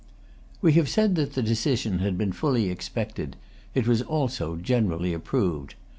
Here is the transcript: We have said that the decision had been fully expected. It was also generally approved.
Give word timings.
We 0.63 0.73
have 0.73 0.89
said 0.89 1.13
that 1.17 1.33
the 1.33 1.43
decision 1.43 1.99
had 1.99 2.17
been 2.17 2.31
fully 2.31 2.71
expected. 2.71 3.35
It 3.75 3.87
was 3.87 4.01
also 4.01 4.55
generally 4.55 5.13
approved. 5.13 5.75